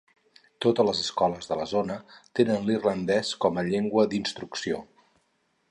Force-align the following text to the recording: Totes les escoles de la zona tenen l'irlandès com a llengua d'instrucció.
Totes 0.65 0.87
les 0.87 1.01
escoles 1.01 1.49
de 1.51 1.57
la 1.59 1.67
zona 1.73 1.97
tenen 2.39 2.67
l'irlandès 2.71 3.35
com 3.45 3.61
a 3.61 3.65
llengua 3.69 4.09
d'instrucció. 4.15 4.83